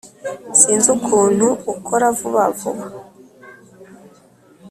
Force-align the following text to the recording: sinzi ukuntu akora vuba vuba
sinzi 0.59 0.87
ukuntu 0.97 1.47
akora 1.73 2.05
vuba 2.17 2.43
vuba 2.59 2.85